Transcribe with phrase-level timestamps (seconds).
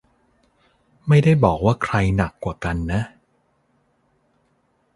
[1.07, 3.01] ไม่ได้บอกว่าใครหนักกว่ากันนะ